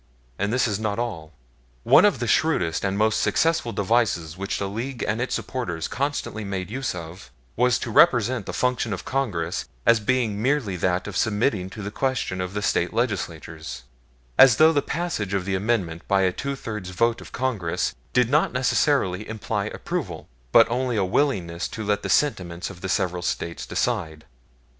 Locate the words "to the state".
12.39-12.95